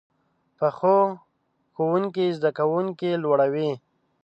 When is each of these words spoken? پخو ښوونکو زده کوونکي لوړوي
پخو 0.57 0.99
ښوونکو 1.73 2.25
زده 2.37 2.49
کوونکي 2.57 3.09
لوړوي 3.23 3.71